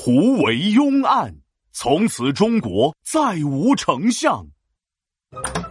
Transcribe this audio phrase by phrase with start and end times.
[0.00, 1.34] 胡惟庸案，
[1.72, 4.46] 从此中国再无丞相。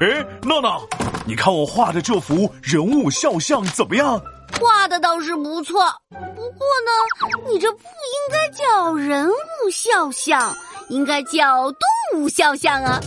[0.02, 0.86] 哎，闹闹，
[1.26, 4.22] 你看我画的这幅人物肖像怎么样？
[4.60, 10.54] 画的倒是不错，不过呢，你这不应该叫人物肖像，
[10.90, 13.00] 应该叫动物肖像啊。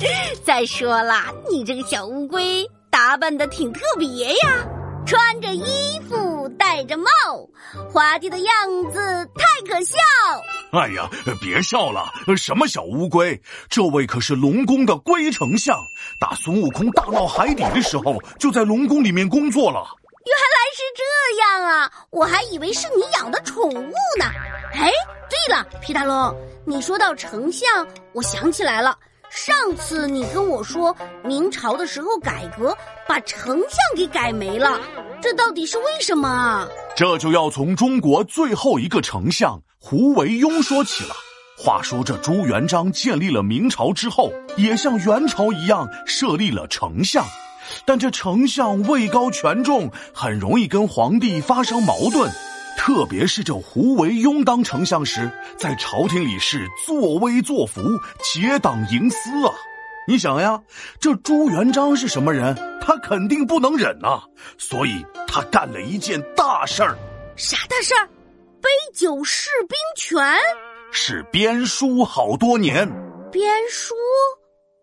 [0.42, 1.16] 再说了，
[1.50, 4.66] 你这个小乌龟打扮的挺特别呀，
[5.04, 6.16] 穿着衣服，
[6.50, 7.06] 戴着帽，
[7.90, 8.54] 滑稽的样
[8.90, 9.98] 子太可笑。
[10.72, 11.08] 哎呀，
[11.40, 12.12] 别笑了！
[12.36, 13.40] 什么小乌龟？
[13.68, 15.76] 这位可是龙宫的龟丞相，
[16.18, 19.84] 打孙悟空大闹海底的时候，就在龙宫里面工作了。
[20.24, 21.02] 原来是这
[21.42, 21.92] 样啊！
[22.10, 24.24] 我还以为是你养的宠物呢。
[24.72, 24.90] 哎，
[25.28, 28.96] 对了，皮大龙，你说到丞相，我想起来了，
[29.34, 32.76] 上次你跟我说明朝的时候改革，
[33.08, 34.78] 把丞相给改没了，
[35.22, 36.68] 这到底是为什么啊？
[36.94, 39.58] 这就要从中国最后一个丞相。
[39.78, 41.14] 胡惟庸说起了。
[41.56, 47.24] 话说这朱元璋建立了明朝之后，也像元朝一样设立了丞相，
[47.86, 52.30] 但这丞相位高权重，很容易跟皇帝发生矛盾。
[52.76, 57.80] 特别是这胡惟庸当丞相时，在朝廷里是作威作福，
[58.22, 59.54] 结党营私啊！
[60.08, 60.60] 你想呀，
[60.98, 62.54] 这朱元璋是什么人？
[62.80, 64.22] 他肯定不能忍呐，
[64.58, 66.98] 所以他干了一件大事儿。
[67.36, 68.08] 啥大事儿？
[68.60, 70.38] 杯酒释兵权
[70.90, 72.88] 是编书好多年，
[73.30, 73.94] 编书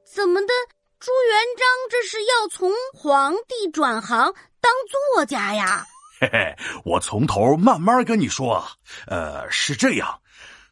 [0.05, 0.53] 怎么的？
[0.99, 4.71] 朱元璋这是要从皇帝转行当
[5.15, 5.85] 作家呀？
[6.19, 8.65] 嘿嘿，我从头慢慢跟你说啊。
[9.07, 10.19] 呃，是这样，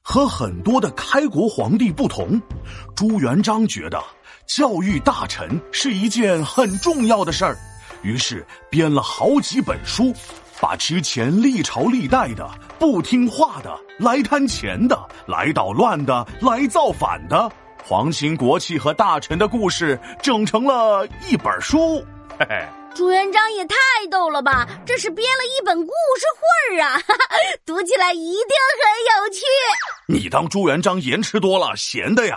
[0.02, 2.42] 和很多的开国皇帝不同，
[2.96, 4.04] 朱元璋觉得
[4.46, 7.58] 教育大臣是一件很重要的事儿，
[8.02, 10.14] 于是编了好几本书。
[10.60, 17.48] 把之前历朝历代的不听话的、来贪钱的、来捣乱的、来造反的
[17.84, 22.04] 皇亲国戚和大臣的故事整成了一本书。
[22.40, 22.66] 嘿嘿，
[22.98, 23.76] 朱元璋也太
[24.10, 24.68] 逗了吧！
[24.84, 27.00] 这是编了一本故事会儿啊，
[27.64, 29.44] 读起来一定很有趣。
[30.08, 32.36] 你当朱元璋盐吃多了，闲的呀？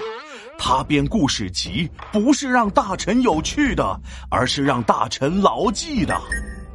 [0.58, 3.98] 他编故事集不是让大臣有趣的，
[4.30, 6.14] 而是让大臣牢记的。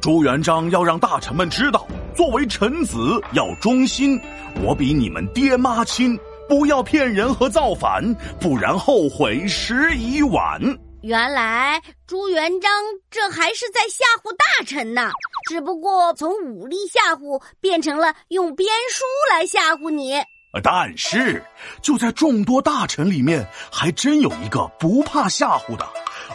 [0.00, 2.98] 朱元璋要让大臣们知道，作为臣子
[3.34, 4.20] 要忠心，
[4.64, 6.18] 我比你们爹妈亲，
[6.48, 8.02] 不要骗人和造反，
[8.40, 10.60] 不然后悔时已晚。
[11.06, 12.68] 原来朱元璋
[13.12, 15.12] 这还是在吓唬大臣呢，
[15.48, 20.20] 只不过从武力吓唬变成了用编书来吓唬你。
[20.64, 21.40] 但是
[21.80, 25.88] 就在众多大臣里面，还真有一个不怕吓唬的，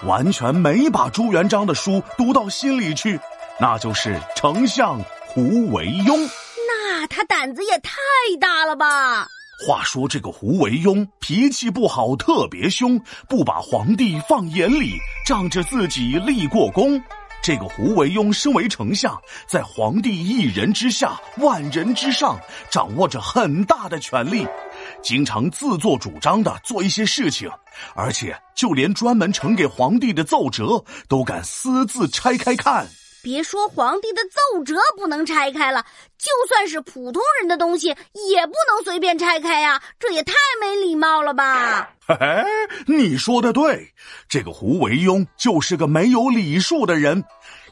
[0.03, 3.19] 完全没把朱元璋的书读到心里去。
[3.59, 6.17] 那就是丞相胡惟庸，
[6.69, 7.91] 那他胆子也太
[8.39, 9.27] 大了吧！
[9.63, 12.99] 话说这个胡惟庸脾气不好，特别凶，
[13.29, 16.99] 不把皇帝放眼里，仗着自己立过功。
[17.43, 19.15] 这个胡惟庸身为丞相，
[19.47, 22.39] 在皇帝一人之下，万人之上，
[22.71, 24.47] 掌握着很大的权力，
[25.03, 27.47] 经常自作主张的做一些事情，
[27.93, 32.87] 而且就连专门呈给皇帝的奏折都敢私自拆开看。
[33.23, 35.85] 别说皇帝的奏折不能拆开了，
[36.17, 39.81] 就算是普通人的东西也不能随便拆开呀！
[39.99, 41.91] 这也太没礼貌了吧！
[42.07, 42.43] 嘿嘿，
[42.87, 43.93] 你说的对，
[44.27, 47.23] 这个胡惟庸就是个没有礼数的人，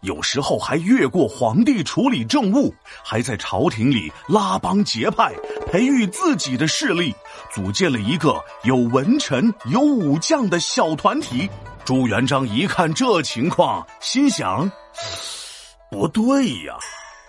[0.02, 2.74] 有时候还越过皇帝处理政务，
[3.04, 5.34] 还在朝廷里拉帮结派，
[5.68, 7.14] 培育自己的势力，
[7.52, 11.50] 组建了一个有文臣有武将的小团体。
[11.84, 14.72] 朱元璋一看这情况，心想。
[15.92, 16.78] 不对呀，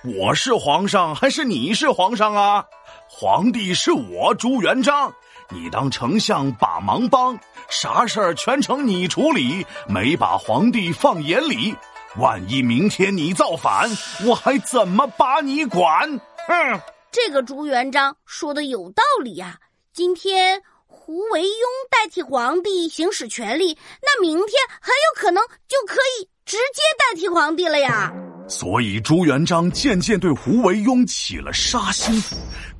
[0.05, 2.65] 我是皇上还是你是皇上啊？
[3.09, 5.11] 皇帝是我朱元璋，
[5.49, 7.39] 你当丞相把忙帮，
[7.71, 11.75] 啥事儿全程你处理，没把皇帝放眼里。
[12.17, 13.89] 万一明天你造反，
[14.27, 16.11] 我还怎么把你管？
[16.49, 19.59] 嗯，这个朱元璋说的有道理呀。
[19.95, 24.49] 今天胡惟庸代替皇帝行使权力，那明天
[24.83, 28.13] 很有可能就可以直接代替皇帝了呀。
[28.51, 32.21] 所以朱元璋渐渐对胡惟庸起了杀心，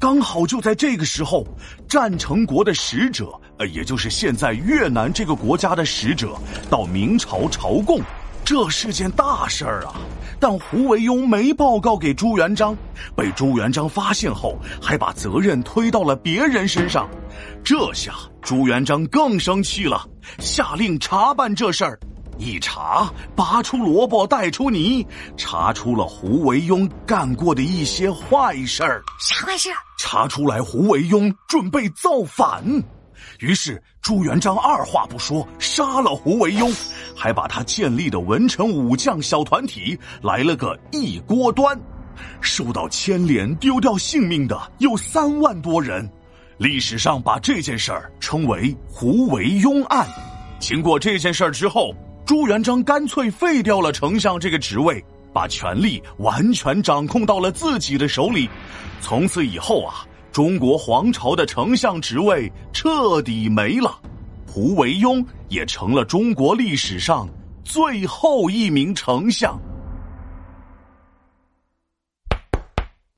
[0.01, 1.47] 刚好就在这个时候，
[1.89, 6.37] 战成国的使者，呃，也就是现在越南这个国家的使者，
[6.69, 8.01] 到明朝朝贡，
[8.45, 9.95] 这是件大事儿啊。
[10.41, 12.77] 但胡惟庸没报告给朱元璋，
[13.15, 17.09] 被朱元璋发现后，还把责任推到了别人身上，
[17.63, 18.13] 这下
[18.43, 20.05] 朱元璋更生气了，
[20.41, 22.01] 下令查办这事儿。
[22.41, 25.07] 一查，拔出萝卜带出泥，
[25.37, 29.03] 查出了胡惟庸干过的一些坏事儿。
[29.21, 29.69] 啥坏事？
[29.99, 32.65] 查出来胡惟庸准备造反，
[33.41, 36.75] 于是朱元璋二话不说杀了胡惟庸，
[37.15, 41.79] 还把他建立的文臣武将小团体来了个一锅端。
[42.41, 46.11] 受到牵连丢掉性命的有三万多人。
[46.57, 50.09] 历史上把这件事儿称为胡惟庸案。
[50.59, 51.95] 经过这件事儿之后。
[52.31, 58.49] 朱元璋干脆废掉了丞相这个职位，把权力完全掌控到了自己的手里。
[59.01, 63.99] 从此以后啊，中国皇朝的丞相职位彻底没了，
[64.47, 67.29] 胡惟庸也成了中国历史上
[67.65, 69.61] 最后一名丞相。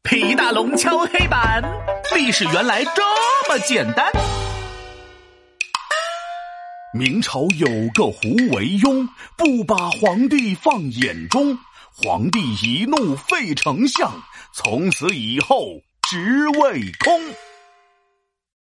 [0.04, 1.62] 皮大龙敲黑板，
[2.16, 3.02] 历史原来这
[3.50, 4.10] 么简单。
[6.94, 11.58] 明朝有个胡惟庸，不把皇帝放眼中，
[11.90, 14.12] 皇帝一怒废丞相，
[14.52, 17.18] 从此以后职位空。